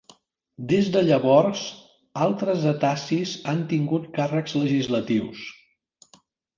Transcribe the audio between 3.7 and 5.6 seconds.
tingut càrrecs legislatius.